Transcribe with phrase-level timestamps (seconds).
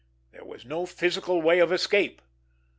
[0.31, 2.23] There was no physical way of escape.